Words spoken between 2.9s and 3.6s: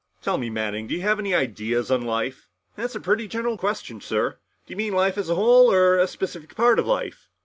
a pretty general